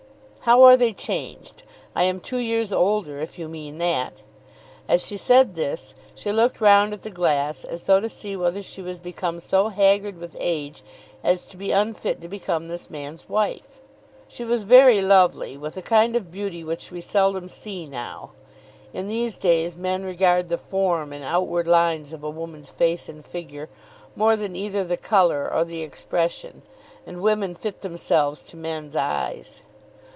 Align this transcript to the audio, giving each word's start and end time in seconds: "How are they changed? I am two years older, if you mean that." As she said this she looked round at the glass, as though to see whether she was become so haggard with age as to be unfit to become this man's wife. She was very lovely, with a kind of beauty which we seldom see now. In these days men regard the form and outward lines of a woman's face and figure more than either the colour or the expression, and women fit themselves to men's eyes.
"How 0.45 0.63
are 0.63 0.75
they 0.75 0.91
changed? 0.91 1.61
I 1.95 2.01
am 2.05 2.19
two 2.19 2.39
years 2.39 2.73
older, 2.73 3.19
if 3.19 3.37
you 3.37 3.47
mean 3.47 3.77
that." 3.77 4.23
As 4.87 5.05
she 5.05 5.15
said 5.15 5.53
this 5.53 5.93
she 6.15 6.31
looked 6.31 6.59
round 6.59 6.93
at 6.93 7.03
the 7.03 7.11
glass, 7.11 7.63
as 7.63 7.83
though 7.83 7.99
to 7.99 8.09
see 8.09 8.35
whether 8.35 8.63
she 8.63 8.81
was 8.81 8.97
become 8.97 9.39
so 9.39 9.67
haggard 9.67 10.17
with 10.17 10.35
age 10.39 10.81
as 11.23 11.45
to 11.45 11.57
be 11.57 11.69
unfit 11.69 12.21
to 12.21 12.27
become 12.27 12.67
this 12.69 12.89
man's 12.89 13.29
wife. 13.29 13.79
She 14.27 14.43
was 14.43 14.63
very 14.63 14.99
lovely, 14.99 15.57
with 15.57 15.77
a 15.77 15.81
kind 15.83 16.15
of 16.15 16.31
beauty 16.31 16.63
which 16.63 16.91
we 16.91 17.01
seldom 17.01 17.47
see 17.47 17.85
now. 17.85 18.31
In 18.95 19.07
these 19.07 19.37
days 19.37 19.75
men 19.75 20.03
regard 20.03 20.49
the 20.49 20.57
form 20.57 21.13
and 21.13 21.23
outward 21.23 21.67
lines 21.67 22.13
of 22.13 22.23
a 22.23 22.29
woman's 22.31 22.71
face 22.71 23.07
and 23.07 23.23
figure 23.23 23.69
more 24.15 24.35
than 24.35 24.55
either 24.55 24.83
the 24.83 24.97
colour 24.97 25.53
or 25.53 25.63
the 25.63 25.83
expression, 25.83 26.63
and 27.05 27.21
women 27.21 27.53
fit 27.53 27.81
themselves 27.81 28.43
to 28.45 28.57
men's 28.57 28.95
eyes. 28.95 29.61